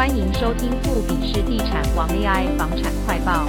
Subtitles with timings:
[0.00, 3.46] 欢迎收听富比士地产王 AI 房产快报。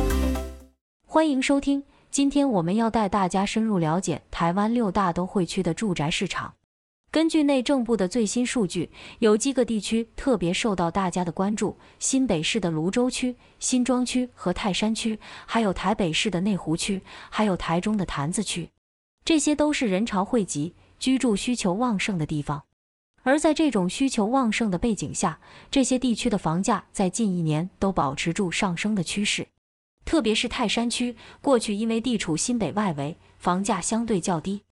[1.08, 6.53] 欢迎收听，今天我们要带大家深入了解台湾六大都会区的住宅市场。
[7.09, 18.70] 根据内政部的最新数据，有几个地区特别受到大家的关注：新北市的芦洲区、新庄区和泰山区，还有台北市的内湖区，还有台中的潭子区。
[19.23, 22.63] 这些都是人潮汇集、居住需求旺盛的地方。
[23.23, 25.39] 而在这种需求旺盛的背景下，
[25.70, 29.48] 这些地区的房价在近一年都保持住上升的趋势。
[30.03, 34.63] 特别是泰山区，过去因为地处新北外围，房价相对较低，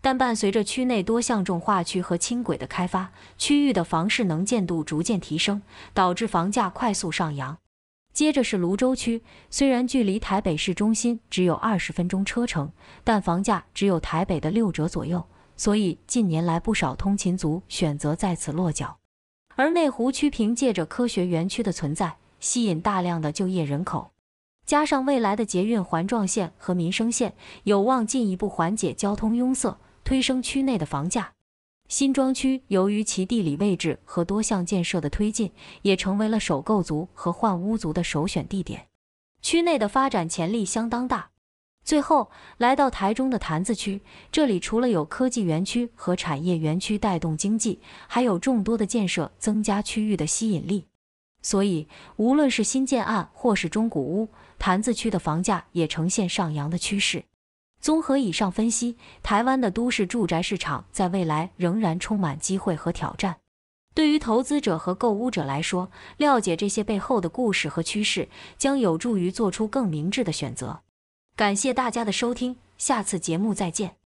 [0.00, 5.60] 但伴随着区内多项重划区和轻轨的开发，区域的房市能见度逐渐提升，
[5.92, 7.58] 导致房价快速上扬。
[8.12, 12.72] 接着是芦洲区，虽然距离台北市中心只有二十分钟车程，
[13.04, 15.26] 但房价只有台北的六折左右。
[15.56, 18.98] 所以近年来不少通勤族选择在此落脚，
[19.54, 24.10] 而内湖区凭借着科学园区的存在，吸引大量的就业人口，
[24.66, 31.32] 加上未来的捷运环状线和民生线，有望进一步缓解交通拥塞，推升区内的房价。
[31.88, 38.88] 新庄区由于其地理位置和多项建设的推进，也成为了首购族和换屋族的首选地点，
[39.40, 41.30] 区内的发展潜力相当大。
[41.86, 44.00] 最后来到台中的潭子区，
[44.32, 47.78] 这里除了有科技园区和产业园区带动经济，
[48.08, 50.86] 还有众多的建设增加区域的吸引力。
[51.42, 54.28] 所以，无论是新建案或是中古屋，
[54.58, 57.22] 潭子区的房价也呈现上扬的趋势。
[57.80, 63.36] 综合以上分析，台湾的都市住宅市场在未来仍然充满机会和挑战。
[63.94, 68.28] 对于投资者和购屋者来说，了解这些背后的故事和趋势，
[68.58, 70.80] 将有助于做出更明智的选择。
[71.36, 74.05] 感谢大家的收听，下次节目再见。